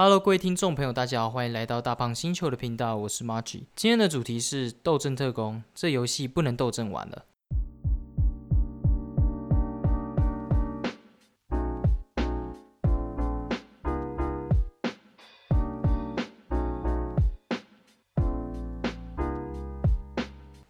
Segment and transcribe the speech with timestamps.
[0.00, 3.64] Hello，各位听众朋友，大家好，欢迎来到大胖星球的频道，我是 Margie。
[3.74, 7.24] 今天的主题是《斗争特工》，这游戏不能斗争玩了。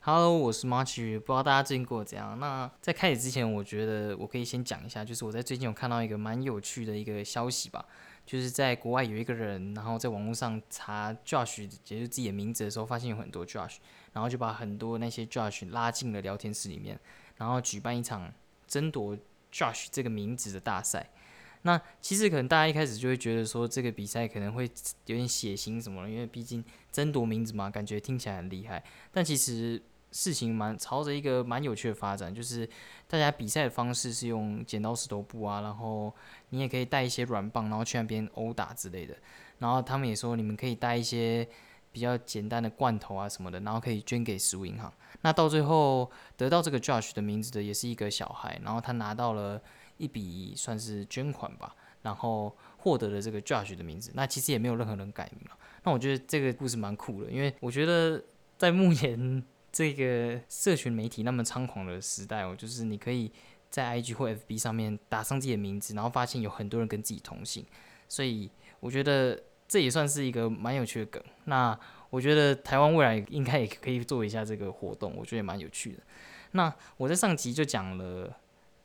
[0.00, 2.40] Hello，我是 Margie，不知道大家最近过得怎样？
[2.40, 7.84] 那在开始之前，我觉得我可以先讲一下，就是我在最近有看到一个蛮有趣的一个消息吧。
[8.28, 13.76] 就是在国外有一个人，然后在网络上查 Josh，也就是自己的名字的时候，发现有很多 Josh，
[14.12, 17.00] 然后就把很多那些 Josh 拉进了聊天室里面，
[17.38, 18.30] 然后举办一场
[18.66, 19.16] 争夺
[19.50, 21.08] Josh 这个名字的大赛。
[21.62, 24.70] 那其实可能大家一开始就会觉得说这个比赛可能会
[25.06, 28.84] 有点血腥什么，因为毕竟争夺名字嘛，感觉听起来很厉害。
[29.10, 32.68] 但其实事情蛮朝着一个蛮有趣的发展，就是
[33.06, 36.14] 大家比赛的方式是用剪刀石头布啊，然后
[36.48, 39.14] 你也可以带一些软棒，然后去那边殴打之类的。
[39.58, 41.46] 然后他们也说你们可以带一些
[41.92, 44.90] 比较简单的罐头啊什么的，然后可以捐给食物银行。
[45.20, 49.60] 那到最后得到这个 Josh 的名字的也是一个小孩，然后他拿到了
[49.98, 54.10] 一笔算是捐款吧，然后获得了这个 Josh 的名字。
[54.14, 55.58] 那其实也没有任何人改名了。
[55.82, 58.24] 那我觉得这个故事蛮酷的，因为我觉得
[58.56, 59.44] 在目前。
[59.70, 63.30] 这个社群媒体那么猖狂的时代哦，就是你可以
[63.70, 67.64] 在 IG 或 FB 上面打上自己的名字，然后发现有很多人跟自己同姓，
[68.08, 71.22] 所以我觉得这也算是一个蛮有趣的梗。
[71.44, 71.78] 那
[72.10, 75.98] 我觉得台湾未来应该也可以做一下这个活动，我觉得也蛮有趣的。
[76.52, 78.28] 那我在上集就讲了《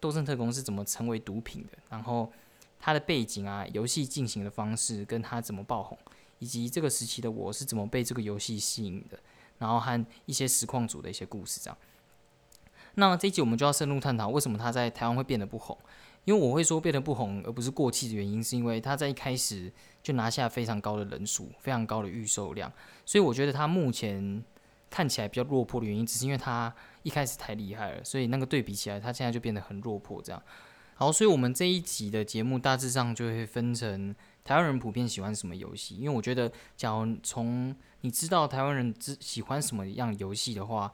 [0.02, 2.30] 斗争特工》是怎么成为毒品的，然后
[2.78, 5.98] 它的背景啊、游戏进行的方式跟它怎么爆红，
[6.40, 9.18] 以及这个时期的我是怎么被这个游戏吸引的。
[9.58, 11.78] 然后和一些实况组的一些故事，这样。
[12.96, 15.78] 那这一集我们就要深入探讨为什么他在台湾会变得不红。
[16.26, 19.70] 因为我会说变得不红，而不是过气的原因，是因为他在一开始
[20.02, 22.72] 就拿下非常高的人数、非常高的预售量。
[23.06, 24.42] 所以我觉得他目前
[24.90, 30.22] 看起来比较落魄的原因，只是因为他一开始太厉害了，所以那个对比起来，他现在就变得很落魄。
[30.22, 30.42] 这样。
[30.96, 34.16] 好，所以我们这一集的节目大致上就会分成。
[34.44, 35.96] 台湾人普遍喜欢什么游戏？
[35.96, 40.92] 因为我觉得，假如从你知道台湾人只喜欢什么样游戏的话，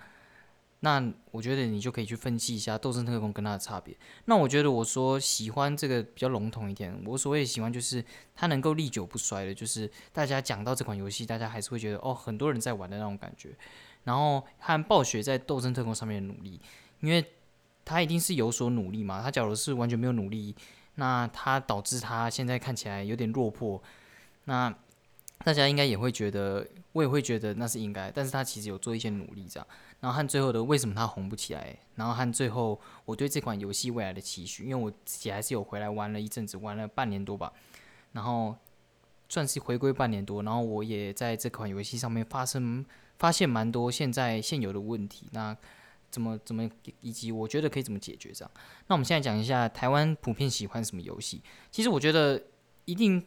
[0.82, 3.98] 那我觉得你就可以去分析一下《斗争特工》跟它的差别。
[4.26, 8.06] 那我觉得我说喜欢这个比较笼统一点，我所谓喜欢就是
[8.36, 13.50] 它能够历久不衰的，就是大家讲到这款游戏，大家还是会觉得哦，很多人在玩的那种感觉。
[14.04, 16.62] 然后和暴雪在《斗争特工》上面的努力，
[17.02, 17.26] 因为
[17.84, 19.22] 他一定是有所努力嘛。
[19.22, 20.56] 他假如是完全没有努力。
[21.00, 23.82] 那它导致它现在看起来有点落魄，
[24.44, 24.74] 那
[25.46, 29.66] 大家应该也会觉得，我也会觉得那是应该，但是他其实有做一些努力这样，
[30.02, 37.54] 然后和最后的为什么他红不起来，然后和最后我对这款游戏未来的期许，因为我自己还是有回来玩了一阵子，玩了半年多吧，
[38.12, 38.54] 然后
[39.30, 42.86] 算是回归半年多，然后我也在这款游戏上面发生
[43.18, 45.56] 发现蛮多现在现有的问题，那。
[46.12, 46.70] 怎么怎么
[47.02, 48.52] 以及我觉得可以怎么解决这样？
[48.88, 51.42] 那我们现在讲一下台湾普遍喜欢什么游戏。
[51.72, 52.42] 其实我觉得
[52.86, 53.24] 一定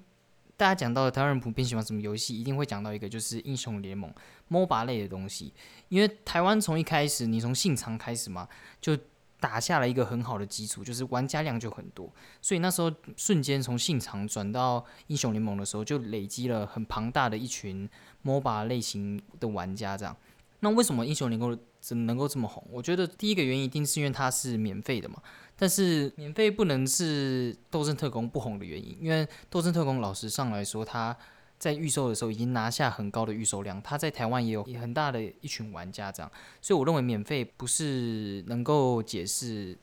[0.57, 4.13] 大家讲到台湾人普遍喜欢什么游戏，一定会讲到一个就是英雄联盟
[4.51, 5.53] MOBA 类的东西。
[5.89, 8.49] 因为台湾从一开始你从信长开始嘛，
[8.81, 8.97] 就
[9.41, 12.09] 打下了一个很好的基础，就是玩家量就很多，
[12.41, 17.89] 所以那时候瞬间从信长转到英雄联盟的时候，就累积了很庞大的一群
[18.25, 20.17] MOBA 类型的玩家这样。
[20.65, 22.65] 那为什么英雄联盟怎能够这么红？
[22.71, 25.21] 我觉得第一个原因一定是因为它是免费的嘛。
[25.57, 31.17] 但是免费不能是斗争特工不红的原因，因为斗争特工老实上来说，它
[31.59, 36.31] 在预售的时候已经拿下很高的预售量，它在台湾也有很大的一群玩家这样。
[36.61, 39.77] 所以我认为免费不是能够解释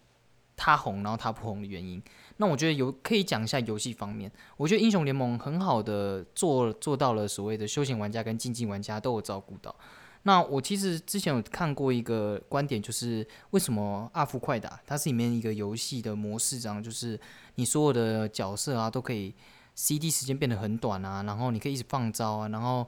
[0.55, 2.01] 它红然后它不红的原因。
[2.37, 9.75] 那我觉得有可以讲一下游戏方面，我觉得英雄联盟很好的做做到了所谓的休闲玩家跟竞技玩家都有照顾到。
[10.23, 17.19] 那我其实之前有看过一个观点，就是为什么阿福快打它是里面一个游戏的模式，这样就是
[17.55, 19.33] 你所有的角色啊都可以
[19.75, 22.87] CD 时间变得很短啊，然后你可以一直放招啊，然后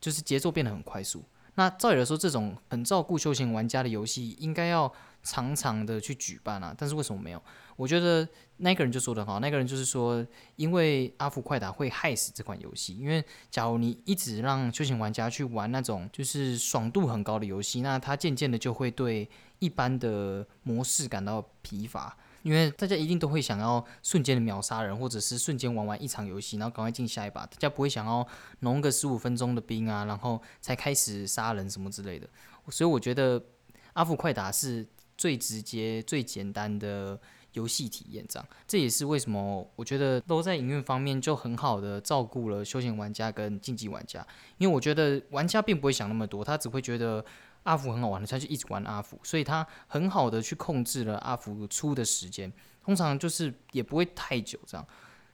[0.00, 1.22] 就是节奏变得很快速。
[1.56, 4.90] 那照理来说，这种很照顾休闲玩家的游戏应该要
[5.22, 7.42] 常常的去举办啊，但是为什么没有？
[7.76, 8.26] 我觉得
[8.58, 10.24] 那个人就说的好，那个人就是说，
[10.56, 12.96] 因为阿福快打会害死这款游戏。
[12.96, 19.28] 因为假如你一直让休闲玩家去玩那种就是爽度很高的游戏，那他渐渐的就会对
[19.58, 22.16] 一般的模式感到疲乏。
[22.42, 27.46] 因为大家一定都会想要瞬间的秒杀人，或者是瞬间玩完一场游戏，然后赶快进下一把。
[27.46, 28.26] 大家不会想要
[28.60, 32.28] 弄个十五分钟的兵啊，然后才开始杀人什么之类的。
[32.68, 33.40] 所以我觉得
[33.92, 34.84] 阿福快打是
[35.16, 37.18] 最直接、最简单的。
[37.54, 44.26] 游戏体验，这样，这也是为什么我觉得都在营运方面就很好的照顾了休闲玩家跟竞技玩家，
[44.56, 47.22] 因为我觉得玩家并不会想那么多，他只会觉得
[47.64, 52.50] 阿福很好玩的，他就一直玩阿福，所以他很好的去控制了阿福出的时间，
[52.82, 54.86] 通常就是也不会太久这样。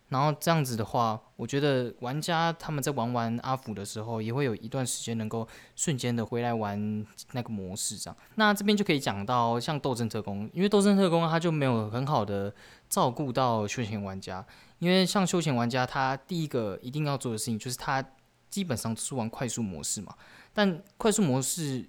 [0.09, 5.47] 然后这样子的话，我觉得玩家他们在玩完阿福的时候，也会有一段时间能够
[5.77, 8.17] 瞬间的回来玩那个模式这样。
[8.37, 12.55] 那这边就可以讲到像斗争特工，因为斗争特工他就没有很好的
[12.89, 14.45] 照顾到休闲玩家，
[14.79, 18.03] 因为像休闲玩家他第一个一定要做的事情就是他
[18.49, 20.15] 基本上是玩快速模式嘛，
[20.55, 21.87] 但快速模式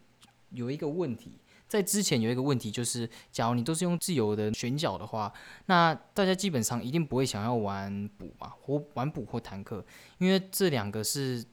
[0.50, 1.40] 有一个问题。
[1.70, 5.32] 在之前有一个问题，就是假如你都是用自由的选角的话，
[5.68, 9.86] 那大家基本上一定不会想要玩补嘛，或玩补或坦克，
[10.18, 11.46] 因为这两个是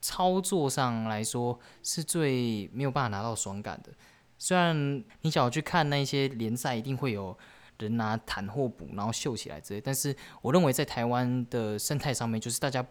[0.00, 3.92] 操作上来说是最没有办法拿到爽感的。
[4.38, 7.36] 虽然你想要去看那些联赛，一定会有
[7.78, 12.86] 人拿坦或补，然后秀起来之类，但是我认为在台湾的生态上面，就是大家。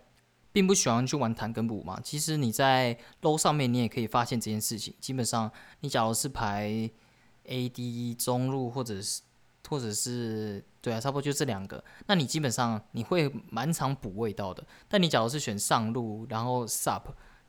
[0.54, 4.94] 并不喜欢去玩弹跟补嘛，其实你在 low 上面你也可以发现这件事情。
[5.00, 5.50] 基本上
[5.80, 6.90] 你假如是排
[7.46, 9.22] AD 中路或者是
[9.70, 14.62] 或者是对啊，差不多就这两个，那你基本上你会蛮常补味道的。
[14.90, 17.04] 但你假如是选上路，然后 sup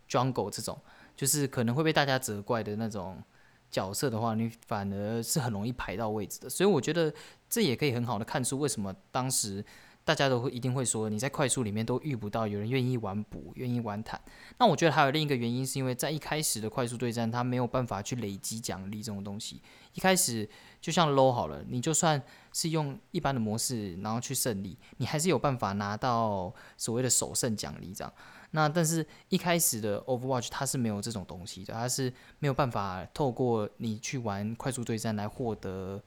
[0.09, 0.79] jungle 这种，
[1.17, 3.21] 就是可能会被大家责怪的那种
[3.69, 6.49] 角色的话，你反而是很容易排到位置的。
[6.49, 7.13] 所以我觉得
[7.51, 9.65] 这也可以很好的看出为什么当时。
[10.05, 14.21] 大家都会一定会说，你在快速里面都遇不到有人愿意玩补、愿意玩坦。
[14.59, 19.63] 那我觉得还有另一个原因，是因为在一开始的快速对战，它没有办法去累积奖励这种东西。
[19.95, 20.49] 一开始
[20.81, 22.21] 就像 low 好了，你就算
[22.53, 28.13] 是用一般的模式，然后去胜利，你还是有办法拿到所谓的首胜奖励这样。
[28.51, 36.03] 那但是一开始的 Overwatch 它是没有这种东西的，它是没有办法透过你去玩快速对战来获得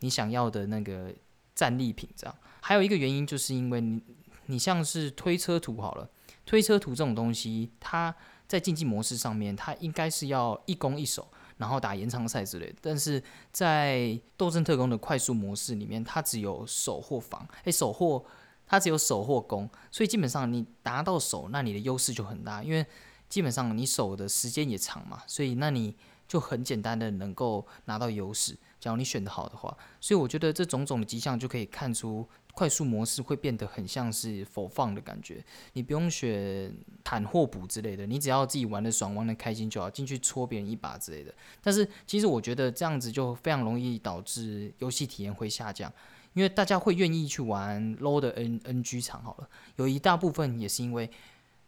[0.00, 1.14] 你想要的那个。
[1.60, 4.02] 战利品这样，还有一个原因就是因为你，
[4.46, 6.08] 你像是推车图好了，
[6.46, 8.14] 推车图这种东西，它
[8.48, 12.76] 在竞技模式上面，它应该是要一攻一守，然后打延长赛之类的。
[12.80, 13.22] 但是
[13.52, 18.24] 在斗争特工的快速模式里面，它只有守或防，诶，守或
[18.66, 22.86] 它只有守或攻，所以基本上你拿到手，那你的优势就很大，因为
[23.28, 25.94] 基本上你守的时间也长嘛，所以那你
[26.26, 28.56] 就很简单的能够拿到优势。
[28.80, 35.44] 假如你选的好的话，所以我觉得这种种的迹象就可以看出快速模式会变得很像是否放的感觉。
[35.74, 36.74] 你不用选
[37.04, 41.32] 坦或补之类的，你只要自己玩的爽、玩的开心就好，进去戳别人一把之类的。
[41.62, 45.92] 但是其实我觉得这样子就非常容易导致游戏体验会下降，
[46.32, 51.08] 因为大家会愿意去玩 low 的 N N G 场好了，有一大部分也是因为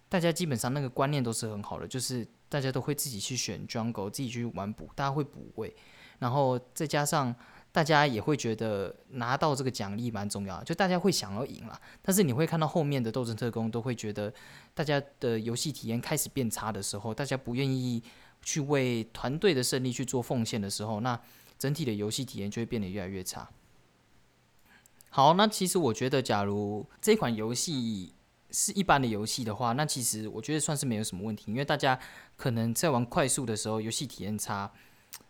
[0.08, 5.74] 大家基本上那个观念都是很好的，就是大家都会自己去选 jungle，自己去玩补，大家会补位。
[6.22, 7.34] 然后再加上
[7.72, 11.80] 大家也会觉得拿到这个奖励蛮重要，就大家会想要赢了。
[12.00, 14.32] 但是你会看到后面的斗争特工都会觉得，
[14.72, 18.00] 大家的游戏体验开始变差的时候，大家不愿意
[18.40, 21.20] 去为团队的胜利去做奉献的时候，那
[21.58, 23.50] 整体的游戏体验就会变得越来越差。
[25.10, 28.14] 好，那其实我觉得，假如这款游戏
[28.52, 31.98] 是一般的游戏的话，那其实我觉得算是没有什么问题，因为大家
[32.36, 34.70] 可能在玩快速的时候，游戏体验差。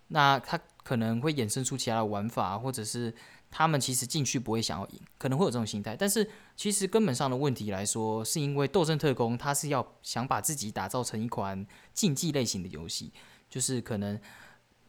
[0.08, 3.14] 那他可能会衍生出其他的玩法，或者是
[3.50, 5.94] 他们其实进去不会想要赢，可能会有这种心态。
[5.96, 13.12] 但是其实根本上的问题来说，是因为《斗争特工》它是要想把自己打造成一款竞技类型的游戏，
[13.48, 14.18] 就是可能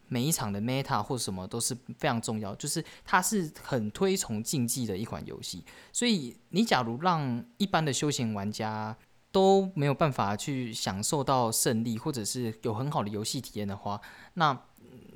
[0.08, 5.64] 每一场的 meta 或什么都是非常重要，就是它是很推崇竞技的一款游戏。
[5.92, 8.96] 所以你假如让一般的休闲玩家
[9.32, 14.00] 都没有办法去享受到胜利，或者是有很好的游戏体验的话，
[14.36, 14.58] 那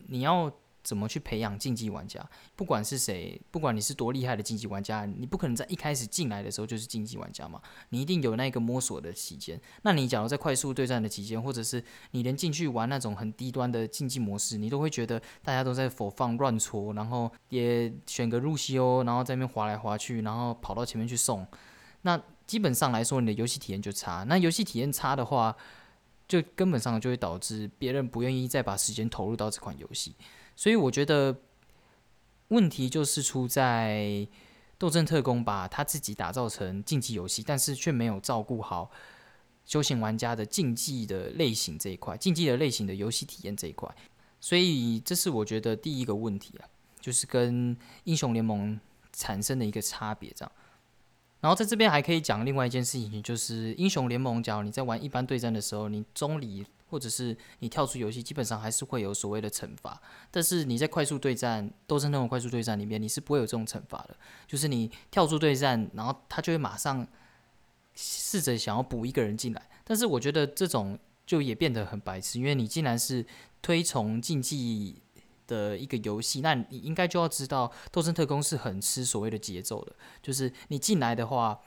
[0.07, 0.51] 你要
[0.87, 2.25] 怎么去培养竞技玩家？
[2.55, 7.61] 不管是谁，不管你是多厉害的竞技玩家，你不可能在一开始进来的时候就是竞技玩家嘛。
[7.89, 9.59] 你一定有那个摸索的期间。
[9.81, 21.45] 那你假如在快速对战的期间，或者是你连进去玩那种很低端的竞技模式，你都会觉得大家都在否放乱戳，然后也选个入西欧，然后在那边滑来滑去，然后跑到前面去送。
[22.03, 24.23] 那基本上来说，你的游戏体验就差。
[24.23, 25.53] 那游戏体验差的话，
[26.29, 30.15] 就根本上就会导致别人不愿意再把时间投入到这款游戏，
[30.57, 31.37] 所以我觉得
[32.47, 33.99] 问题就是出在
[34.79, 38.89] 《斗争特工》把他自己打造成竞技游戏，但是却没有照顾好
[39.65, 43.87] 休闲玩家的竞技的类型这一块，竞技的类型的游戏体验这一块，
[44.41, 46.65] 所以这是我觉得第一个问题啊，
[46.99, 48.79] 就是跟英雄联盟
[49.13, 50.51] 产生的一个差别这样。
[51.39, 60.01] 然后在这边还可以讲另外一件事情，就是英雄联盟，假如你在玩一般对战的时候，你中离或者是你跳出游戏，基本上还是会有所谓的惩罚。
[60.31, 64.17] 但是你在快速对战，斗争那种快速对战里面，你是不会有这种惩罚的。
[64.47, 67.05] 就是你跳出对战，然后他就会马上
[67.93, 69.69] 试着想要补一个人进来。
[69.83, 73.25] 但是我觉得这种就也变得很白痴，因为你竟然是
[73.61, 75.01] 推崇竞技
[75.47, 79.95] 的一个游戏，那你应该就要知道，斗争特工是很吃所谓的节奏的。
[80.21, 81.59] 就是你进来的话，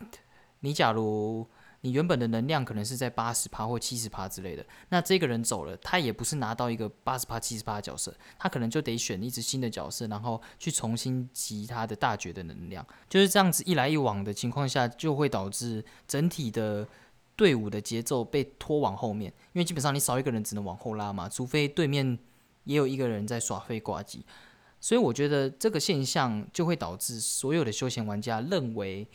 [0.60, 1.46] 你假如
[1.80, 16.86] 你原本的能量可能是在八十趴或七十趴之类的，那这个人走了，他也不是拿到一个八十趴、七十趴的角色，他可能就得选一只新的角色，然后去重新集他的大绝的能量，就是这样子一来一往的情况下，就会导致整体的
[17.34, 22.18] 队伍的节奏被拖往后面，因为基本上你少一个人只能往后拉嘛，除非对面
[22.64, 24.24] 也有一个人在耍废挂机，
[24.78, 29.08] 所以我觉得这个现象就会导致所有的休闲玩家认为。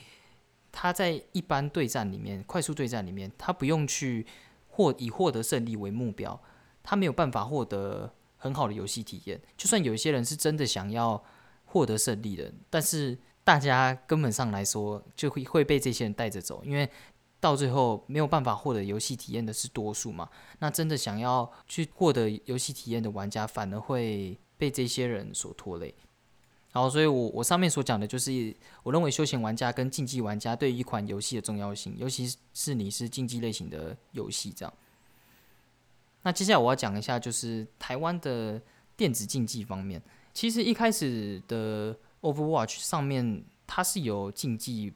[0.77, 4.27] 他在一般对战里面，快速对战里面，他不用去
[4.67, 6.37] 获以获得胜利为目标，
[6.83, 9.41] 他没有办法获得很好的游戏体验。
[9.55, 11.23] 就算有一些人是真的想要
[11.63, 16.89] 获得胜利的，但是大家根本上来说就会会被这些人带着走，因为
[17.45, 20.27] 到最后没有办法获得游戏体验的是多数嘛。
[20.57, 25.93] 那真的想要去获得游戏体验的玩家，反而会被这些人所拖累。
[26.71, 34.73] 好，所以我我上面所讲的就是，我认为休闲玩家跟竞技玩家对于一款游戏的重要性，尤其是你是竞技类型的游戏这样。
[36.23, 38.59] 那接下来我要讲一下，就是台湾的
[38.97, 40.01] 电子竞技方面，
[40.33, 44.91] 其实一开始的 Overwatch 上面它是有竞技，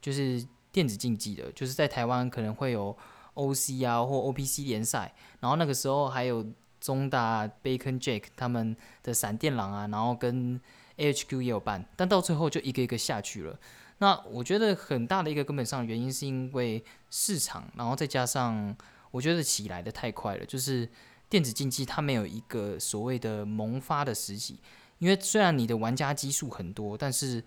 [0.00, 2.96] 就是电子竞技的，就是在台湾可能会有
[3.34, 6.44] OC 啊或 OPC 联赛，然后那个时候还有
[6.80, 10.60] 中大 Bacon Jack 他们的闪电狼啊，然后跟
[10.96, 13.58] AHQ 也有办，但到最后就一个一个下去了。
[13.98, 18.76] 那我觉得很大的一个根本上原因是因为市场，然后再加上
[19.10, 20.88] 我觉得起来的太快了，就是
[21.28, 24.58] 电子竞技它没有一个所谓的萌发的时期。
[24.98, 27.42] 因为虽然你的玩家基数很多，但是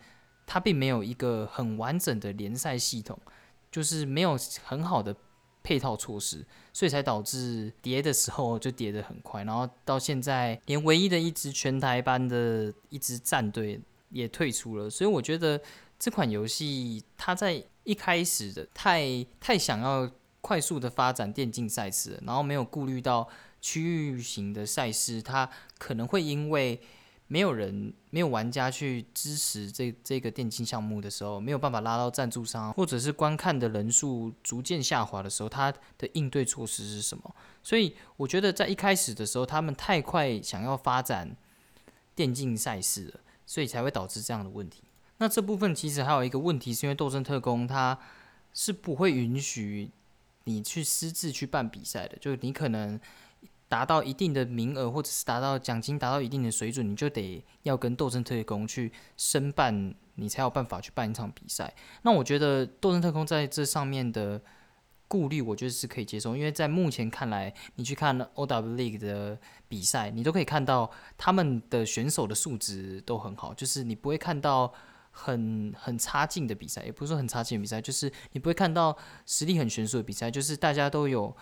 [0.46, 3.20] 它并没有一个很完整的联赛系统，
[3.72, 5.16] 就是没有很好的。
[5.68, 14.88] 配套措施，所以才导致跌的时候就跌得很快，然后到现在连唯一的一支全台班的一支战队也退出了。
[14.88, 15.60] 所以我觉得
[15.98, 20.08] 这款游戏它在一开始的太太想要
[20.40, 23.28] 快速的发展电竞赛事，然后没有顾虑到
[23.60, 25.50] 区域型的赛事，它
[25.80, 26.80] 可能会因为。
[27.28, 37.36] 没有人、没有玩家去支持这这个电竞项目的时候，没有办法拉到赞助商，或者是观看的人数逐渐下滑的时候，他的应对措施是什么？
[37.64, 41.36] 所以我觉得在一开始的时候，他们太快想要发展
[42.14, 44.84] 电竞赛事了，所以才会导致这样的问题。
[45.18, 47.98] 那这部分其实还有一个问题，是因为斗争特工它
[48.54, 49.90] 是不会允许
[50.44, 53.00] 你去私自去办比赛的，就是你可能。
[53.76, 61.76] 达到一定的名额，或者是达到奖金达到一定的水准，你就得要跟斗争特工去申办，你才有办法去办一场比赛。
[62.04, 64.42] 那我觉得斗争特工在这上面的
[65.10, 74.74] 顾虑，我觉得是可以接受，因为在目前看来，你去看 O W League 的比赛，你都可以看到他们的选手的素质都很好，就是你不会看到
[75.12, 81.36] 很很差劲的比赛，也不是说很差劲的比赛，就是你不会看到实力很悬殊的比赛，就是大家都有。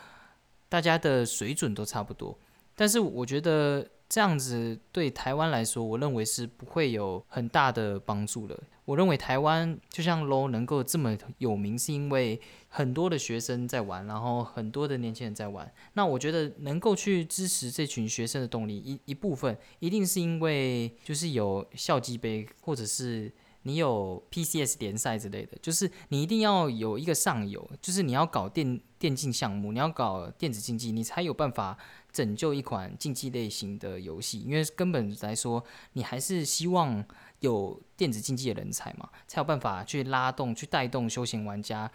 [0.74, 2.36] 大家的水准都差不多，
[2.76, 8.60] 但是我觉得这样子对台湾来说，我认为是不会有很大的帮助的。
[8.86, 15.72] 我认为台湾就像 Low 能够这么有名，是因为很多的学生在玩，然后很多的年轻人在玩。
[15.94, 23.32] 那我觉得能够去支持这群学生的动力一一部分，一定是因为就是有校际杯或者是。
[23.64, 31.78] 你有 PCS 联赛之类的，就是你一定要有一个上游，就是你要搞电电竞项目，你要搞电子竞技，你才有办法
[32.12, 34.42] 拯救一款竞技类型的游戏。
[34.42, 37.04] 因为根本来说，你还是希望
[37.40, 41.90] 有电子竞技的人才嘛，才有办法去拉动、去带动休闲玩家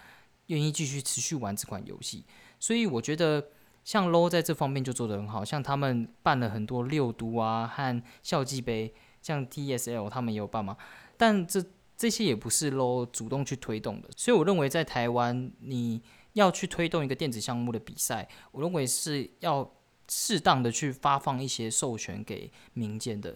[0.47, 2.25] 愿意继续持续玩这款游戏。
[2.59, 3.49] 所以我觉得
[3.85, 10.77] 像 LO 在这方面就做得很好，像他们办了很多六都啊和校际杯，像 TSL 他们也有办嘛。
[11.19, 11.63] 但这
[11.95, 16.01] 这些也不是 LO 主动去推动的，所以我认为在台湾你
[16.33, 19.69] 要去推动一个电子项目的比赛，我认为是要
[20.09, 23.33] 适当的去发放一些授权给民间的，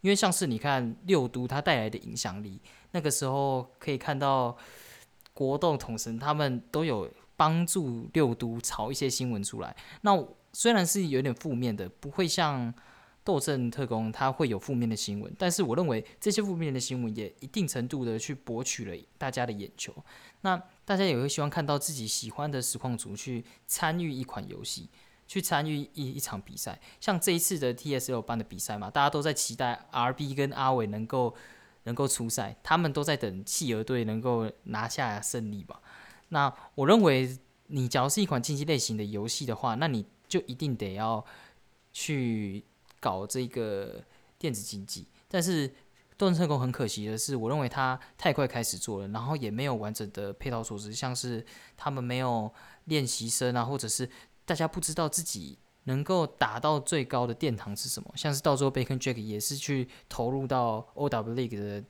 [0.00, 2.58] 因为像是你看六都它带来的影响力，
[2.92, 4.56] 那个时候可以看到
[5.34, 12.72] 国斗统神他们都有帮助六都炒一些新闻出来，那虽然是有点负面的，不会像
[13.26, 19.92] 斗阵特工它会有负面的新闻，但是我认为这些负面的新闻也一定程度的去博取了大家的眼球。
[20.42, 24.88] 那大家也会希望看到自己喜欢的实况组去参与一款游戏，
[25.26, 26.80] 去参与一一场比赛。
[27.00, 31.34] 像这一次的 TSL 班的比赛嘛，大家都在期待 RB 跟阿伟能够
[31.82, 35.82] 能够出赛，他们都在等企鹅队能够拿下胜利吧。
[36.28, 41.24] 那我认为，你假如是一款竞技类型的游戏的话，那你就一定得要
[41.92, 42.64] 去
[43.06, 44.02] 搞这个
[44.38, 45.06] 电子竞技。
[45.28, 45.68] 但是
[46.16, 51.44] 斗争特工很可惜的是，我认为他太快开始做了，然后也没有完整的配套措施，像是
[51.76, 52.52] 他们没有
[52.86, 54.08] 练习生啊，或者是
[54.44, 58.12] 大家不知道自己能够打到最高的殿堂是什么。
[58.16, 61.84] 像是到时候 Bacon Jack 也是去投入到 OW League 的。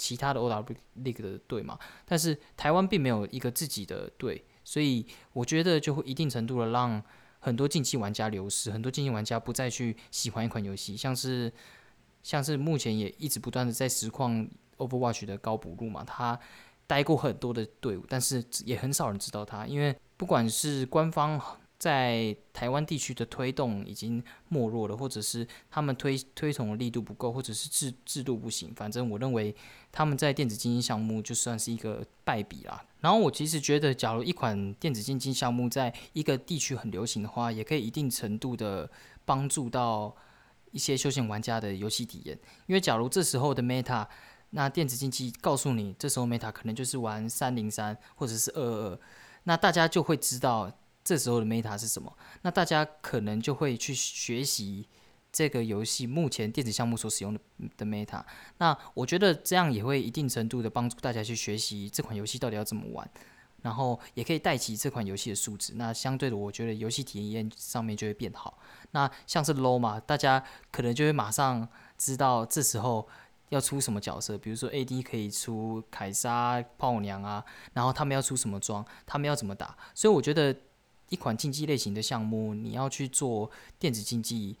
[0.00, 0.64] 其他的 OW
[1.02, 7.02] League 的队嘛，但是台湾并没有一个自己的队，所以我觉得就会一定程度的让
[7.38, 11.52] 很多近期玩家流失，很多近期玩家不再去喜欢一款游戏，像是
[12.22, 16.38] 像是目前也一直不断的在实况 Overwatch 的高补录嘛，他
[16.86, 21.40] 待过很多的队伍，但是也很少人知道他，因为不管是官方。
[21.78, 28.74] 在台湾地区的推动已经没落了，或者是他们推推崇的力度不够，或者是制制度不行。
[28.74, 29.54] 反正我认为
[29.92, 32.84] 他们在电子竞技项目就算是一个败笔啦。
[33.00, 38.90] 然后我其实觉得，假如一款电子竞技项目在一个地区很流行的话，也可以一定程度的
[39.24, 40.12] 帮助到
[40.72, 42.36] 一些休闲玩家的游戏体验。
[42.66, 44.04] 因为假如这时候的 Meta，
[44.50, 49.00] 那电子竞技告诉你，这时候 Meta 可能就是玩三零三或者是二二二，
[49.44, 50.72] 那大家就会知道。
[51.08, 52.14] 这时候的 meta 是什么？
[52.42, 54.86] 那大家可能就会去学习
[55.32, 57.40] 这个游戏目前电子项目所使用的
[57.78, 58.22] 的 meta。
[58.58, 63.10] 那我觉得这样也会一定程度的帮助大家去学习这款游戏到底要怎么玩，
[63.62, 65.72] 然后也可以带起这款游戏的素质。
[65.76, 68.58] 那相对的，我觉得游戏体验上面就会变好。
[68.90, 73.08] 那像是 low 嘛，大家可能就会马上知道这时候
[73.48, 79.74] 要出什么角色，比如说 AD 可以出凯撒、炮娘啊，然后他们要出什么装，他们要怎么打。
[79.94, 80.54] 所以我觉得。
[81.08, 84.56] 一款竞技类型的项目，你要去做电子竞技，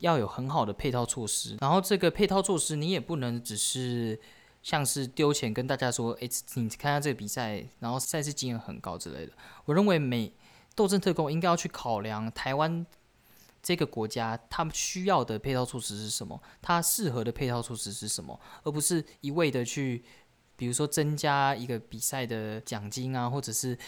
[0.00, 1.56] 要有很好的配套措施。
[1.60, 4.20] 然后这个配套措施，你也不能只是
[4.62, 9.32] 像是丢钱跟大家说，哎，你看下这个比赛，然后赛事经验很高之类的。
[9.64, 10.30] 我认为美
[10.74, 12.84] 斗争特工应该要去考量台湾
[13.62, 20.04] 这个国家，他们需要的配套措施是什么，它适合的配套措施是什么，而不是一味的去，
[20.56, 23.78] 比如说增加一个比赛的奖金啊，或者是。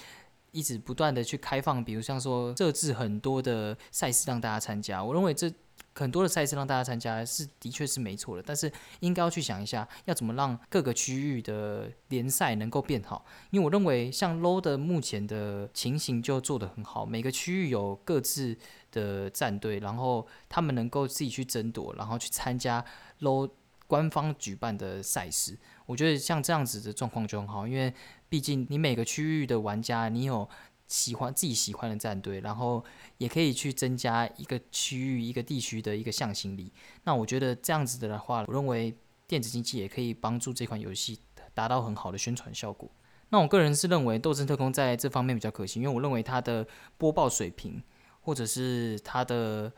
[0.52, 5.52] 一直不断的去开放，比如像说设置很多的赛事让大家参加，我认为这
[5.94, 13.24] 很多的赛事让大家参加是的确是没错的，但是应该要去想一下，要怎么让各个区域的联赛能够变好。
[13.50, 18.56] 因为我认为像 LO 的目前的情形就做得很好，每个区域有各自
[18.92, 22.84] 的战队，然后他们能够自己去争夺，然后去参加
[23.20, 23.48] LO
[23.88, 25.58] 官方举办的赛事。
[25.86, 27.92] 我觉得像这样子的状况就很好，因为。
[28.30, 30.46] 毕竟，你每个区域的玩家，你有
[30.86, 32.84] 喜欢自己喜欢的战队，然后
[33.16, 36.70] 也可以去增加一个区域、一个地区的一个向心力。
[37.04, 38.94] 那我觉得这样子的话，我认为
[39.26, 41.18] 电子竞技也可以帮助这款游戏
[41.54, 42.90] 达到很好的宣传效果。
[43.30, 47.82] 那我个人是认为《斗争特工》在这方面比较可行，因为我认为它的播报水平，
[48.20, 49.72] 或者是它的。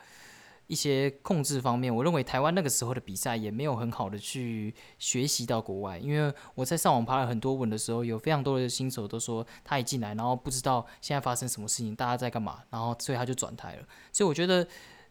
[0.71, 13.83] 一些控制方面，我认为台湾那个时候的比赛也没有很好的去学习到国外，因为我在上网爬了很多文的时候，有非常多的新手都说他一进来，然后不知道现在发生什么事情，大家在干嘛，然后所以他就转台了。
[14.13, 14.65] 所以我觉得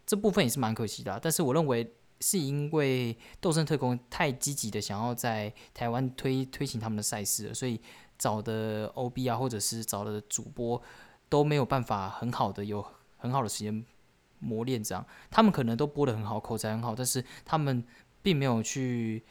[0.06, 1.20] 这部分也是蛮可惜的。
[1.22, 7.82] 但是我认为是因为斗争特工太积极的想要在台湾推推行他们的赛事了，所以
[8.18, 10.82] 找的 OB 啊，或者是找的主播
[11.28, 12.86] 都没有办法很好的有
[13.18, 13.86] 很好的时间。
[14.40, 17.84] 磨练这样，他们可能都播的很好，口才很好，但是他们
[18.22, 19.24] 并没有去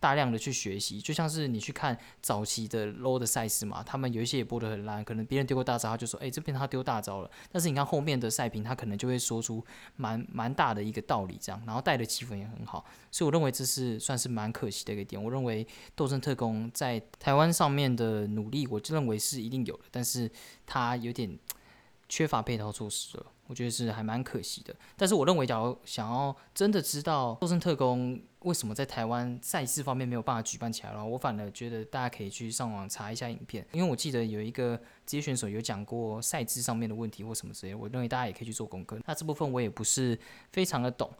[0.00, 1.00] 大量的去学习。
[1.00, 7.30] 就像是你去看早期的 low 的赛事嘛，他们有一些也播的很烂，可能别人丢过大招，他就说，哎，这边他丢大招了。
[7.50, 9.64] 但是你看后面的赛评，他可能就会说出
[9.96, 12.84] 蛮蛮大的一个道理这样，然后带的气氛也很好。
[13.10, 15.22] 所以我认为这是算是蛮可惜的一个点。
[15.22, 20.30] 我认为斗争特工在台湾上面的努力，我就认为是一定有的，但是
[20.66, 21.38] 他有点
[22.06, 23.26] 缺乏配套措施了。
[23.46, 38.98] 我觉得是还蛮可惜的，但是我认为，假如想要真的知道《斗争特工》为什么在台湾赛事方面没有办法举办起来了，我反而觉得大家可以去上网查一下影片，因为我记得有一个职业选手有讲过赛制上面的问题或什么之类，我认为大家也可以去做功课。
[39.04, 40.18] 那这部分我也不是
[40.50, 41.10] 非常的懂，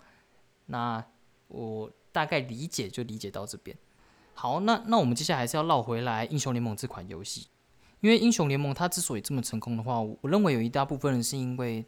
[0.66, 1.04] 那
[1.48, 3.76] 我大概理解就理解到这边。
[4.32, 7.48] 好，那那我们接下来还是要绕回来《英雄联盟》这款游戏，
[8.00, 11.84] 因为《英雄联盟》它之所以这么成功的话，我认为有一大部分人是因为。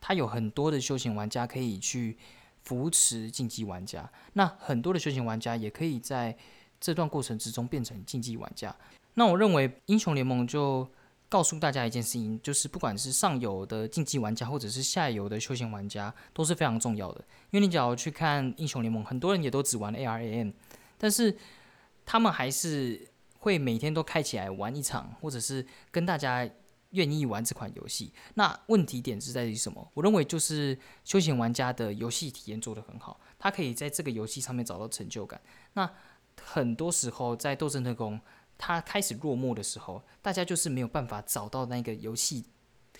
[0.00, 2.16] 它有很多的休闲玩家可以去
[2.62, 4.10] 扶持竞技玩家。
[4.32, 6.36] 那很多的休闲玩家也可以在
[6.80, 8.74] 这段过程之中变成竞技玩家。
[9.14, 10.88] 那我认为英雄联盟就
[11.28, 17.24] 告诉大家一件事情，就是不管是上游的竞技玩家，或者是下游的休闲玩家，都是非常重要的。
[17.50, 20.52] 因为你只要去看英雄联盟，很多人也都只玩 ARAM，
[20.96, 21.36] 但是
[22.04, 23.08] 他们还是
[23.38, 26.48] 会每天都开起来玩一场，或者是跟大家
[26.90, 28.12] 愿意玩这款游戏。
[28.34, 29.90] 那问题点是在于什么？
[29.94, 35.40] 我认为就是休闲玩家的游戏体验做得很好，他可以在这个游戏上面找到成就感。
[35.74, 35.90] 那
[36.42, 38.20] 很多时候在斗争特工。
[38.62, 42.44] 它开始落幕的时候，大家就是没有办法找到那个游戏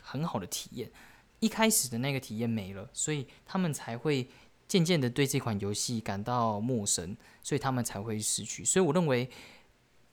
[0.00, 0.90] 很好的体验。
[1.38, 4.26] 一开始的那个体验没了，所以他们才会
[4.66, 8.64] 渐渐的对这款游戏感到陌生，所以他们才会失去。
[8.64, 9.28] 所以我认为，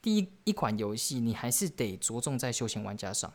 [0.01, 3.33] 第一一款游戏你还是得着重在休闲玩家上。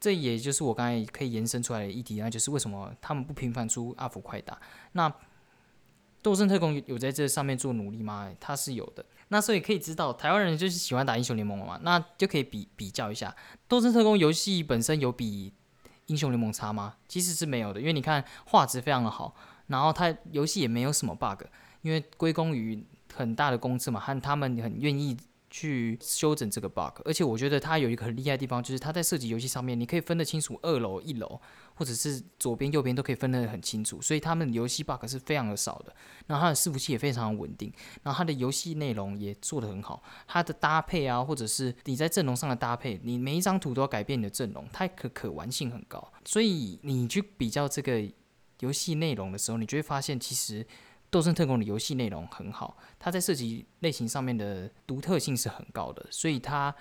[0.00, 4.58] 这也就是我刚才可以延伸出来的议题，那就是为什么他们不频繁出阿福快打？
[4.92, 5.12] 那
[6.22, 8.32] 斗争特工有在这上面做努力吗？
[8.40, 9.04] 他是有的。
[9.28, 13.36] 那所以可以知道，台湾人就是喜欢打英雄联盟嘛，那就可以比比较一下，
[13.68, 15.52] 斗争特工游戏本身有比
[16.06, 16.96] 英雄联盟差吗？
[17.06, 19.34] 其实是没有的，因为你看画质非常的好，
[19.66, 21.44] 然后它游戏也没有什么 bug，
[21.82, 22.82] 因为归功于
[23.14, 25.16] 很大的公司嘛，和他们很愿意。
[25.50, 31.40] 去修整这个 bug，而且我觉得它有一个很厉害的地方，就是它在设计游戏上面，你可以分得清楚二楼、一楼，
[31.74, 35.94] 或者是左边、右边都可以分得很清楚，所以他们游戏 bug 是非常的少的。
[36.28, 37.72] 然后它的伺服器也非常稳定，
[38.04, 46.12] 然后它的游戏内容也做得很好，它的搭配啊，或者是你在阵容上的搭配，你每一张图都要改变你的阵容，它可可玩性很高。
[46.24, 48.00] 所以你去比较这个
[48.60, 50.64] 游戏内容的时候，你就会发现其实。
[51.10, 56.72] 斗争特工的游戏内容很好，它在设计类型上面的独特性是很高的，所以它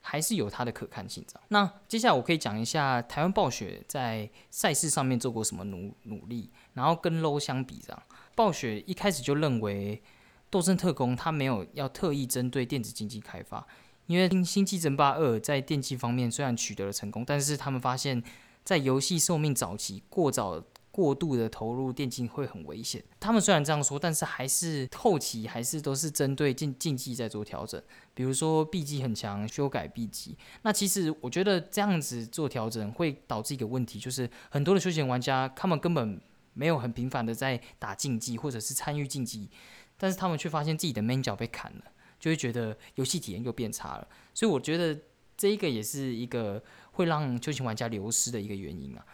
[0.00, 1.24] 还是有它的可看性。
[1.48, 8.02] 那接下来我可以讲一下台湾暴雪在赛事上面做过什么努努力，然后跟 Low 相比，这样
[8.34, 10.02] 暴雪一开始就认为
[10.50, 13.64] 斗争特工它没有要特意针对电子竞技开发，
[14.06, 18.20] 因为《星际争霸二》在电竞方面虽然取得了成功，但是他们发现，
[18.64, 20.64] 在游戏寿命早期过早。
[20.98, 23.00] 过度的投入电竞会很危险。
[23.20, 27.80] 他们虽然这样说，但是还是后期还是都是针对竞竞技在做调整。
[28.14, 30.36] 比如说 B 级很强，修改 B 级。
[30.62, 36.20] 那其实我觉得这样子做调整会导致一个问题，就是很多的休闲玩家他们根本
[36.52, 39.48] 没有很频繁的在打竞技或者是参与竞技，
[39.96, 41.84] 但是他们却发现自己的 main 角被砍了，
[42.18, 44.08] 就会觉得游戏体验又变差了。
[44.34, 44.98] 所以我觉得
[45.36, 49.06] 这一个也是一个会让休闲玩家流失的一个原因啊。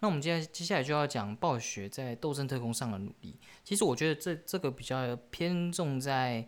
[0.00, 3.38] 那我们接下接下来就要讲暴雪在斗争特工上的努力。
[3.64, 6.46] 其实我觉得这这个比较偏重在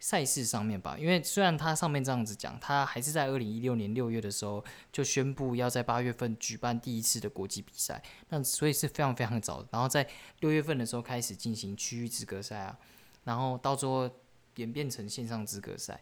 [0.00, 9.66] 赛事上面吧，因为虽然它上面这样子讲，它还是在二零一六年六月的时候就宣布要在八月份举办第一次的国际比赛，那所以是非常非常早。
[9.70, 10.08] 然后在
[10.40, 12.78] 六月份的时候开始进行区域资格赛啊，
[13.24, 14.10] 然后到最后
[14.56, 16.00] 演变成线上资格赛。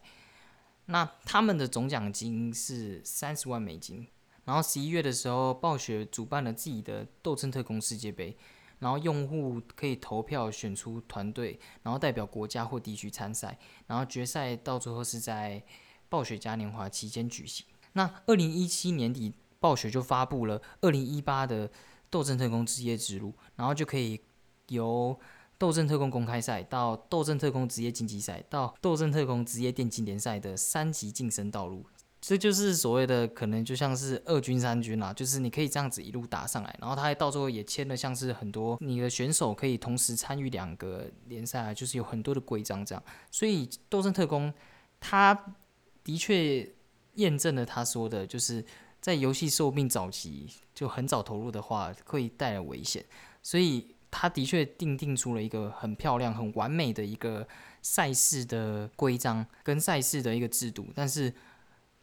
[0.85, 4.07] 那他们的总奖金是三十万美金。
[4.47, 8.37] 然后十一月的时候，暴雪主办了自己的斗争特工世界杯，
[8.79, 15.61] 然后用户可以投票选出团队，然后代表国家或地区参赛，然后决赛到最后是在
[16.07, 17.65] 暴雪嘉年华期间举行。
[17.91, 21.69] 那二零一七年底，暴雪就发布了二零一八的
[22.09, 24.21] 斗争特工职业之路，然后就可以
[24.69, 25.19] 由
[25.57, 31.85] 斗争特工公开赛到斗争特工职业竞技赛到斗争特工职业电竞联赛的三级晋升道路。
[32.19, 43.03] 这就是所谓的可能就像是二军三军啦，就是你可以这样子一路打上来，然后他还到最后也签了像是很多你的选手可以同时参与两个联赛，就是有很多的规章这样。
[43.29, 44.51] 所以斗争特工
[44.99, 45.55] 他
[46.03, 46.67] 的确
[47.13, 48.65] 验证了他说的，就是
[48.99, 53.05] 在游戏寿命早期就很早投入的话会带来危险，
[53.43, 57.47] 所以他的确定定出了一个很漂亮、很完美的一个
[57.83, 61.31] 赛事的规章跟赛事的一个制度，但是。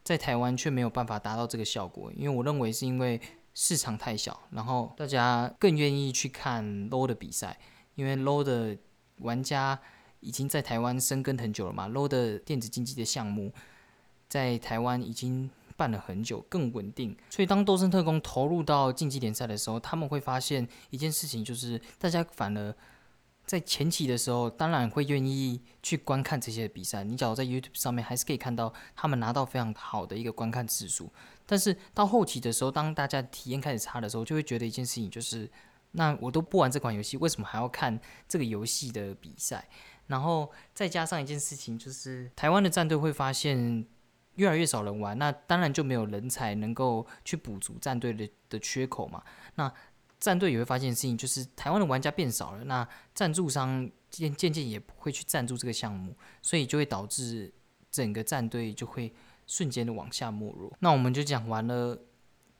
[0.04, 3.18] 在台湾却没有办法达到这个效果，因为我认为是因为
[3.54, 7.58] 市场太小，然后大家更愿意去看 low 的比赛，
[7.94, 8.76] 因为 low 的
[9.20, 9.80] 玩家
[10.20, 13.50] 已经在台湾生根很久了嘛，low 的电子竞技的项目
[14.28, 22.74] 在台湾已经办了很久，更稳定，所以当斗争特工投入到竞技联赛的时候，他们会发现一件事情，就是大家反而。
[23.54, 27.04] 在前期的时候，当然会愿意去观看这些比赛。
[27.04, 31.08] 你假如在 YouTube 上面，还是可以看到他们拿到非常好的一个观看次数。
[31.46, 35.48] 但是到后期的时候，当大家体验开始差的时候，就会觉得一件事情就是：
[35.92, 39.68] 那我都不玩这款游戏，为什么还要看这个游戏的比赛？
[40.08, 43.86] 然后再加上一件事情，就是台湾的战队会发现
[44.34, 49.22] 越来越少人玩，那当然就没有人才能够去补足战队的的缺口嘛。
[49.54, 49.72] 那
[50.24, 57.52] 战队也会发现事情，就是台湾的玩家变少了，那赞助商渐渐渐也不会去赞助这个项目，所以就会导致
[57.90, 59.12] 整个战队就会
[59.46, 60.72] 瞬间的往下没落。
[60.80, 61.98] 那我们就讲完了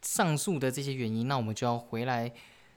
[0.02, 2.30] 上述的这些原因，那我们就要回来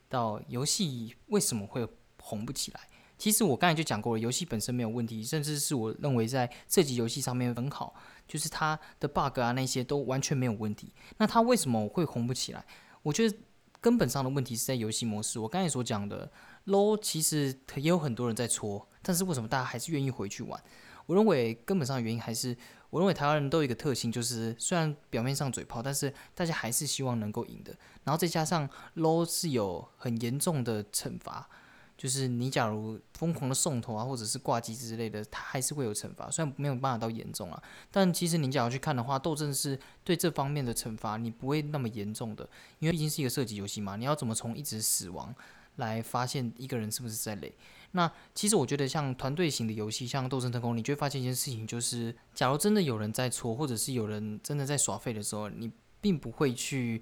[0.07, 1.85] 到游戏为什么会
[2.21, 2.79] 红不起来。
[3.17, 7.93] 其实我刚才就讲过了，游戏本身没有问题，甚至是我认为在射击游戏上面很好，
[8.25, 10.93] 就是它的 bug 啊那些都完全没有问题。
[11.17, 12.63] 那它为什么会红不起来？
[13.03, 13.37] 我觉得
[13.79, 15.39] 根本上的问题是在游戏模式。
[15.39, 16.31] 我刚才所讲的
[16.65, 20.61] low，其实也有很多人在搓，但是为什么大家还是愿意回去玩？
[21.05, 22.55] 我认为根本上的原因还是，
[22.89, 27.73] 我认为台湾人都有一个特性，就是虽然表面上嘴炮，但是大家还是希望能够赢的。
[28.03, 31.49] 然后再加上 low 是有很严重的惩罚。
[31.97, 45.33] 就是你假如疯狂的送头啊，或者是挂机之类的，它还是会有惩罚，虽然没有办法到严重啊，但其实你假如去看的话，斗阵是对这方面的惩罚，你不会那么严重的，因为毕竟是一个射击游戏嘛，你要怎么从一直死亡
[45.77, 47.51] 来发现一个人是不是在累？
[47.93, 57.01] 那其实我觉得像团队型的游戏，像斗争特工，你就会发现一件事情，就是假如真的有人在搓，或者是有人真的在耍废的时候，你并不会去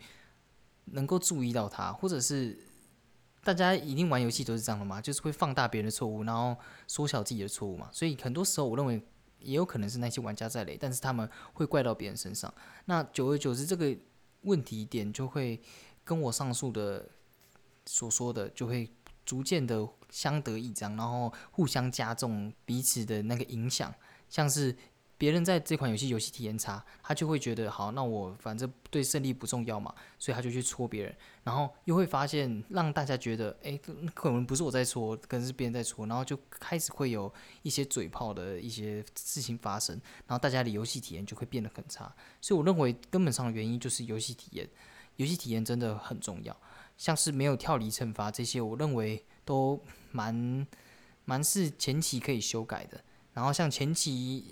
[0.86, 2.58] 能够注意到他，或者是。
[3.46, 7.88] 大家一定玩游戏都是这样的嘛，就是会放大别人的错误，然后缩小自己的错误嘛。
[7.92, 9.00] 所以很多时候，我认为
[9.38, 12.52] 也有可能是那些玩家在雷，但是他们会怪到别人身上。
[12.86, 13.96] 那久而久之，这个
[14.42, 15.62] 问题点就会
[16.04, 17.08] 跟我上述的
[17.86, 18.92] 所说的，就会
[19.24, 23.94] 逐渐的相得益彰，然后互相加重彼此的那个影响，
[24.28, 24.76] 像是。
[25.26, 33.76] 别人在这款游戏游戏体验差，他就会觉得好，那我反正对胜利不重要嘛，所以他就去戳别人，然后又会发现让大家觉得，哎，
[34.14, 37.34] 可能不是我在戳，可能是别人在戳，然后就开始会有
[37.64, 42.16] 一些嘴炮的一些事情发生，然后大家的游戏体验就会变得很差。
[42.40, 44.70] 所以我认为根本上的原因就是游戏体验，
[45.16, 46.56] 游戏体验真的很重要。
[46.98, 50.68] 像是没有跳离惩罚这些，我认为都蛮
[51.26, 53.04] 蛮是前期可以修改的。
[53.34, 54.46] 然后像前期。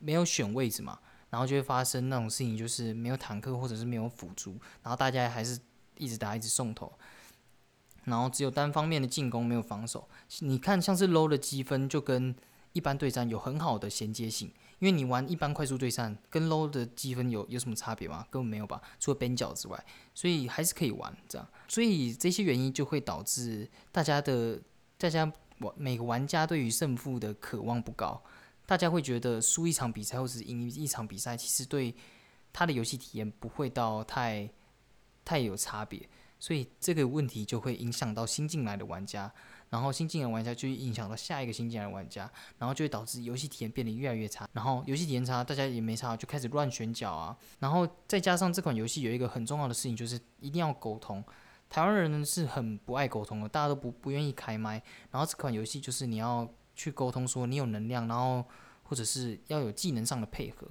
[0.00, 0.98] 没有选位置嘛，
[1.30, 5.56] 然后就会发生那种事情，就是没有坦克或者是没有辅助，然后大家还是
[5.96, 6.92] 一直打一直送头，
[8.04, 10.08] 然后只有单方面的进攻没有防守。
[10.40, 12.34] 你看像是 low 的积分就跟
[12.72, 18.26] 一般对战有很好的衔接性，因为你玩一般快速对战跟 low 的积分有有什么差别吗？
[18.30, 19.84] 根本没有吧，除了边角之外，
[20.14, 21.46] 所以还是可以玩这样。
[21.68, 24.60] 所以这些原因就会导致大家的
[24.96, 28.22] 大家玩每个玩家对于胜负的渴望不高。
[28.70, 31.92] 大家会觉得输一场比赛或者是赢一场比赛，其实对
[32.52, 34.48] 他的游戏体验不会到太
[35.24, 39.28] 太有差别，所以这个问题就会影响到新进来的玩家，
[39.70, 51.24] 然后新进来的玩家就会影响到下一个新进来的玩家，然后就会导致游戏体验变得越来越差，然后游戏体验差，大家也没差，就开始乱选角啊，然后再加上这款游戏有一个很重要的事情，就是一定要沟通，
[51.68, 54.80] 台湾人是很不爱沟通的，大家都不不愿意开麦，
[55.10, 56.48] 然后这款游戏就是你要。
[56.74, 58.44] 去沟通说你有能量，然后
[58.82, 60.66] 或者是要有技能上的配合。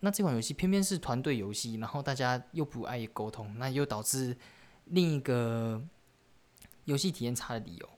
[0.00, 4.36] 那这款游戏偏偏是团队游戏，然后大家又不爱沟通，那又导致
[4.86, 5.82] 另一个
[6.86, 7.88] 游戏体验差的理由。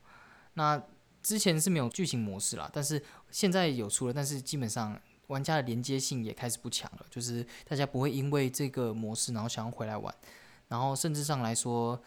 [0.54, 0.82] 那
[1.22, 10.12] 之前是没有剧情模式啦，但是现在有出了，但是基本上玩家的连接性也开始不强了，就是大家不会因为这个模式然后想要回来玩，
[10.68, 12.02] 然后甚至上来说。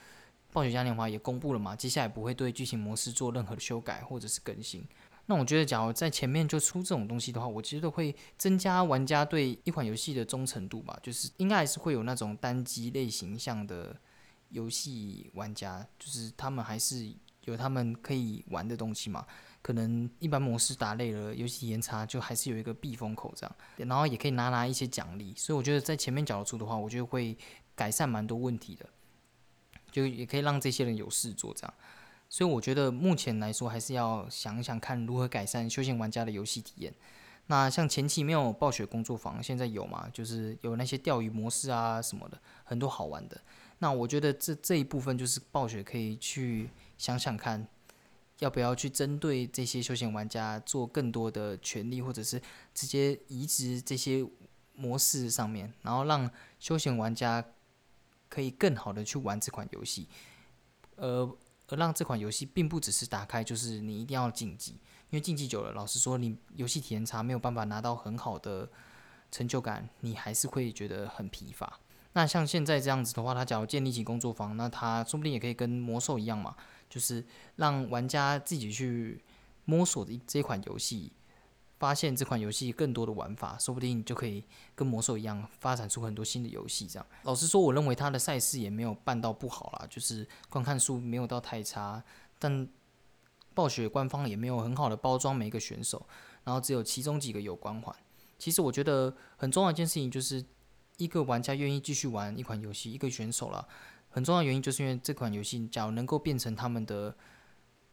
[0.55, 4.87] 暴雪嘉年华也公布了嘛，接下来不会对剧情模式做任何的修改或者是更新。
[5.25, 10.97] 那我觉得，假如在前面就出这种东西的话，我觉得会增加玩家对一款游戏的忠诚度吧。
[11.03, 13.93] 就是应该还是会有那种单机类型向的
[14.47, 17.11] 游戏玩家，就是他们还是
[17.43, 19.27] 有他们可以玩的东西嘛。
[19.61, 23.55] 可能一般模式打累了，游戏体验差，就还是有一个避风口这样，
[23.89, 25.33] 然后也可以拿拿一些奖励。
[25.35, 27.37] 所以我觉得在前面角度出的话，我觉得会
[27.75, 28.87] 改善蛮多问题的。
[29.95, 31.73] 就也可以让这些人有事做，这样，
[32.27, 36.93] 所以我觉得目前来说还是要想想看如何改善休闲玩家的游戏体验。
[37.45, 40.09] 那像前期没有暴雪工作坊，现在有嘛？
[40.11, 43.39] 就是有那些钓鱼模式啊什么的，很多好玩的。
[43.79, 47.65] 那我觉得这这一部分就是暴雪可以去想想看，
[48.39, 52.41] 要不要去针对这些休闲玩家做更多的权利，或者是
[52.73, 54.27] 直接移植这些
[54.73, 56.29] 模式上面，然后让
[56.59, 57.45] 休闲玩家。
[58.35, 60.09] 可以更好的去玩这款游戏，
[60.97, 61.25] 而
[61.69, 68.69] 而让这款游戏并不只是打开，就是你一定要竞技，因为竞技久了，老实说，你游戏体验差，没有办法拿到很好的
[69.31, 71.79] 成就感，你还是会觉得很疲乏。
[72.11, 76.53] 那像现在这样子的话，他假如建立起工作坊，那他说不定也可以跟魔兽一样嘛，
[76.89, 79.23] 就是让玩家自己去
[79.63, 81.13] 摸索的这款游戏，
[81.77, 86.87] 发现这款游戏更多的玩法，说不定你就可以跟魔兽一样发展出很多新的游戏。
[86.87, 92.01] 这样，老实说，我认为他的赛事也没有办到不好啦，就是观看数没有到太差，
[92.39, 92.67] 但
[93.53, 96.05] 暴雪官方也没有很好的包装每一个选手，
[96.43, 97.95] 然后只有其中几个有光环。
[98.39, 100.43] 其实我觉得很重要一件事情，就是
[100.97, 103.67] 一个玩家愿意继续玩一款游戏，一个选手了，
[104.09, 107.15] 很重要原因就是因为这款游戏假如能够变成他们的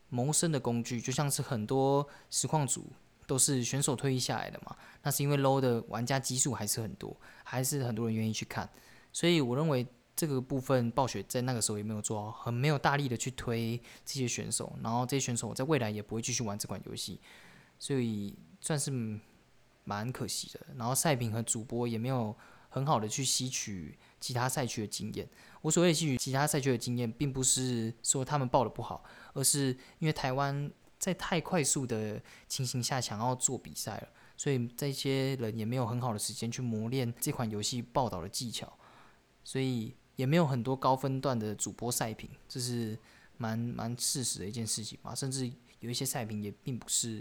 [0.08, 2.86] 谋生的工具，就像是很多实况组。
[3.32, 4.76] 都是选手退役下来的嘛？
[5.04, 8.68] 那是因为 low 的玩家基数还是很多，还是很多人愿意去看。
[9.10, 17.18] 所以我认为这个部分暴雪在那个时候也没有做好，很没有大力的去推这些选手，然后这些选手在未来也不会继续玩这款游戏，
[17.78, 18.90] 所以算是
[19.84, 20.60] 蛮可惜的。
[20.76, 22.36] 然后赛评和主播也没有
[22.68, 25.26] 很好的去吸取其他赛区的经验。
[25.62, 29.68] 我所谓吸取其他赛区的经验，并不是说他们报的不好，而是
[30.00, 30.70] 因为台湾。
[31.02, 38.72] 在太快速的情形下，想要做比赛了，所以这些人也没有很好的时间去磨练这款游戏报道的技巧，
[39.42, 42.96] 所以也没有很多高分段的主播赛评，这是
[43.36, 45.12] 蛮蛮事实的一件事情嘛。
[45.12, 47.20] 甚至有一些赛评也并不是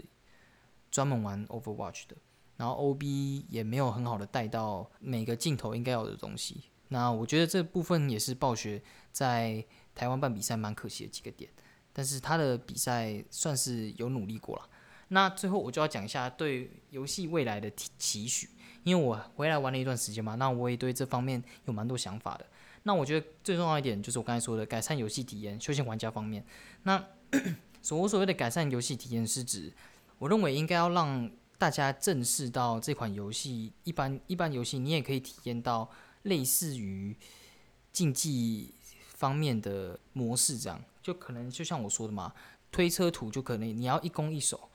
[0.88, 2.16] 专门玩 Overwatch 的，
[2.58, 3.02] 然后 OB
[3.48, 6.62] 也没有很好的带到每个镜头应该有的东西。
[6.86, 11.50] 那我觉得这部分也是暴雪在台湾办比赛蛮可惜的几个点。
[11.92, 14.68] 但是他的比赛算是有努力过了。
[15.08, 18.48] 那最后我就要讲一下对游戏未来的期许，
[18.82, 22.46] 因为我回来玩了一段时间嘛，那我也对这方面有蛮多想法的。
[22.84, 26.42] 那我觉得最重要一点就是我刚才说的改善游戏体验，休闲玩家方面。
[26.84, 27.04] 那
[27.82, 29.72] 所我所谓的改善游戏体验是指，
[30.18, 35.90] 我认为应该要让大家正视到这款游戏，一般一般游戏你也可以体验到
[36.22, 37.14] 类似于
[37.92, 38.74] 竞技
[39.14, 40.82] 方面的模式这样。
[41.02, 42.32] 就可能就像我说的嘛，
[42.70, 44.70] 推车图就可能你要一攻一守，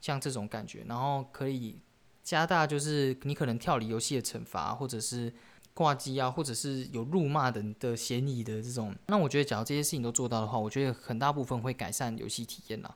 [0.00, 1.80] 像这种感觉，然后可以
[2.22, 5.32] 加大就是你可能跳离游戏的惩罚，或者是
[5.74, 8.94] 挂机啊，或者是有辱骂等的嫌疑的这种。
[9.06, 12.94] 那我觉得，假如这些事情都做到的话，我觉得很大部分会改善游戏体验啦。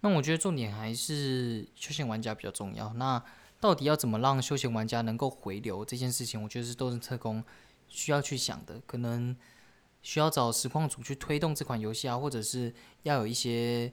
[0.00, 2.92] 那我觉得重点还是休闲玩家比较重要。
[2.94, 3.22] 那
[3.60, 7.44] 到底要怎么让休闲玩家能够回流这件事情，我觉得是斗争特工
[7.86, 9.36] 需要去想的，可能。
[10.02, 13.92] 需要找实况组去推动这款游戏啊，或者是要有一些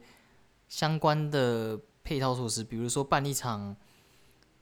[0.67, 3.75] 相关的配套措施，比如说办一场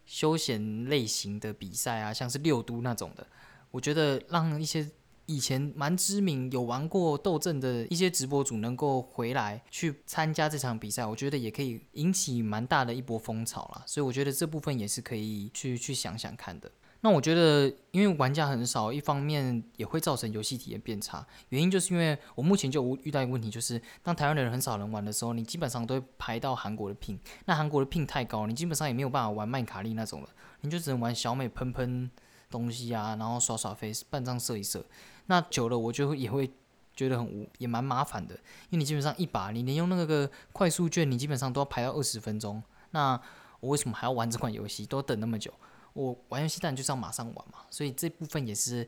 [0.05, 3.25] 休闲类型的比赛啊，像是六都那种的。
[3.71, 4.89] 我觉得让一些
[5.25, 13.83] 以前蛮知名、有玩过斗阵的一些直播主能够回来去参加这场比赛，我觉得也可以引起蛮大的一波风潮啦。
[13.85, 16.71] 所以我觉得这部分也是可以去去想想看的。
[17.01, 21.25] 那我觉得，因为玩家很少，一方面也会造成游戏体验变差。
[21.49, 27.19] 原因就是因为我目前就遇到一个问题，就是当台湾的人很少人玩的时候，你基本上都会排到韩国的聘。
[27.45, 30.29] 那韩国的聘太高，你基本上也没有办法玩麦卡利那种了，
[30.61, 32.09] 你就只能玩小美喷喷
[32.49, 34.83] 东西啊，然后耍耍飞，半张射一射。
[35.27, 36.49] 那久了，我就也会
[36.95, 38.33] 觉得很无，也蛮麻烦的。
[38.69, 42.63] 因为你基本上一把，你连用那个快速券，你基本上都要排到二十分钟。
[42.91, 43.21] 那
[43.59, 44.85] 我为什么还要玩这款游戏？
[44.85, 45.53] 都等那么久？
[45.97, 48.87] 我玩游戏当然就是要马上玩嘛，所以这部分也是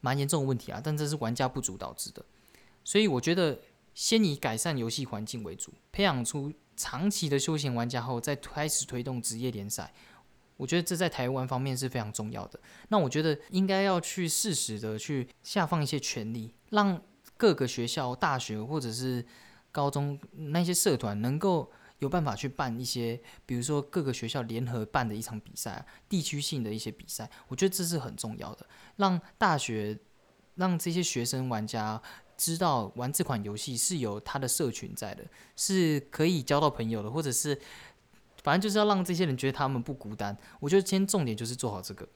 [0.00, 0.80] 蛮严重的问题啊。
[0.82, 2.24] 但这是玩家不足导致的，
[2.82, 3.60] 所以我觉得
[3.92, 9.92] 先以改善游戏环境为主，培养出长期的休闲玩家后，再开始推动职业联赛。
[10.56, 12.58] 我觉得这在台湾方面是非常重要的。
[12.88, 16.98] 那我觉得应该要去适时的去下放一些权利，让
[17.36, 19.22] 各个学校、大学或者是
[19.70, 21.70] 高中那些社团能够。
[21.98, 29.98] 有办法去办一些，比如说各个学校联合办的一场比赛，地区性的一些比赛，我觉得这是很重要的，让大学
[30.54, 32.00] 让这些学生玩家
[32.36, 35.24] 知道玩这款游戏是有他的社群在的，
[35.56, 37.60] 是可以交到朋友的，或者是
[38.44, 40.36] 反正就是要让这些人觉得他们不孤单。
[40.60, 42.08] 我觉得今天重点就是做好这个，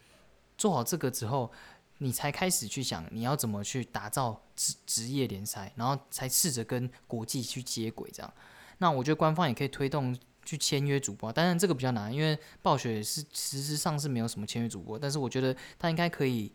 [0.56, 1.50] 做好这个之后，
[1.98, 8.32] 你才开始去想你要怎么去打造职职业联赛，然后才试着跟国际去接轨这样。
[8.82, 10.12] 那我觉得官方也可以推动
[10.44, 16.52] 去签约主播，当然这个比较难，因为暴雪是实质上是没有什么签约主播，但是我觉得他应该可以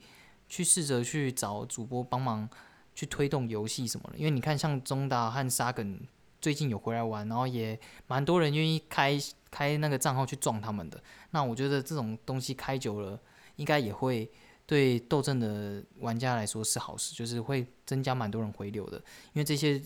[0.50, 2.48] 去试着去找主播帮忙
[2.94, 5.98] 去推动游戏什么的，因为你看像中达和沙梗
[6.42, 9.18] 最近有回来玩，然后也蛮多人愿意开
[9.50, 13.18] 开那个账号去撞他们的，那我觉得这种东西开久了，
[13.56, 14.30] 应该也会
[14.66, 18.98] 对斗阵的玩家来说是好事，就是会增加蛮多人回流的，
[19.32, 19.82] 因为这些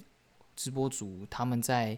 [0.56, 1.96] 直播主他们在。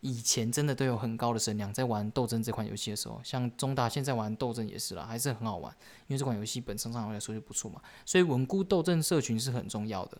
[0.00, 5.72] 以前真的都有很高的声量，在玩斗争这款游戏的时候，像中大现在玩斗争也是啦，还是很好玩，
[6.06, 10.18] 因为这款游戏本身上来说就不错嘛，所以稳固斗争社群是很重要的。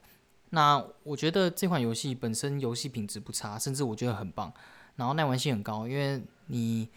[0.50, 4.52] 那我觉得这款游戏本身游戏品质不差，甚至我觉得很棒，
[4.96, 6.88] 然后耐玩性很高，因为你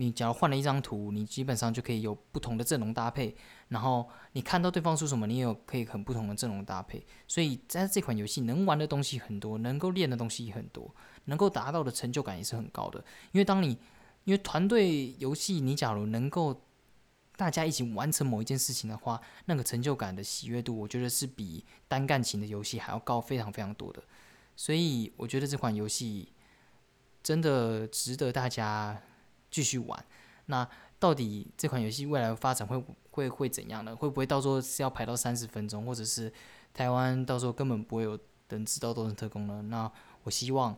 [0.00, 3.34] 你假如换了一张图，你基本上就可以有不同的阵容搭配，
[3.66, 7.04] 然后你看到对方说什么，你也有可以很不同的阵容搭配。
[7.26, 10.94] 所以在这款游戏能玩的东西很多，能够练的东西也很多，
[11.24, 13.04] 能够达到的成就感也是很高的。
[13.32, 13.76] 因为当你
[14.22, 16.62] 因为团队游戏，你假如能够
[17.36, 24.00] 大家一起完成某一件事情的话，那个成就感的喜悦度，我觉得是比单干型的游戏还要高非常非常多的。
[24.54, 26.32] 所以我觉得这款游戏
[27.20, 29.02] 真的值得大家
[29.58, 30.04] 继续玩。
[30.46, 30.66] 那
[31.00, 32.80] 到底这款游戏未来发展会
[33.10, 33.94] 会会怎样呢？
[33.96, 36.32] 会不会到时候是要排到三十分钟，或者是
[36.72, 38.16] 台湾到时候根本不会有
[38.50, 39.60] 人知道《斗争特工》呢？
[39.62, 39.90] 那
[40.22, 40.72] 我希望《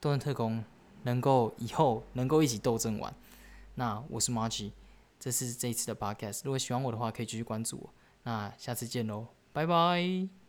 [0.00, 0.58] 斗争特工》
[1.04, 3.14] 能够以后能够一起斗争完。
[3.76, 4.72] 那我是 Margie。
[5.18, 7.90] 这是这一次的 podcast，如果喜欢我的话，可以继续关注我。
[8.22, 10.39] 那下次见喽，拜拜。